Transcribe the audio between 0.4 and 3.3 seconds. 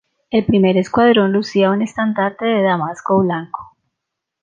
primer escuadrón lucía un estandarte de damasco